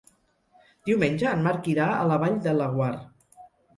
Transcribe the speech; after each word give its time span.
Diumenge 0.89 1.29
en 1.33 1.45
Marc 1.49 1.69
irà 1.73 1.91
a 1.99 2.07
la 2.13 2.17
Vall 2.25 2.41
de 2.47 2.55
Laguar. 2.63 2.93